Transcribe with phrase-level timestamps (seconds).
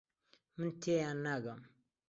[0.57, 1.61] من تێیان ناگەم.